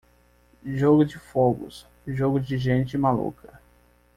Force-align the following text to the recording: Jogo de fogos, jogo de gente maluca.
Jogo 0.65 1.05
de 1.05 1.19
fogos, 1.19 1.85
jogo 2.07 2.39
de 2.39 2.57
gente 2.57 2.97
maluca. 2.97 3.61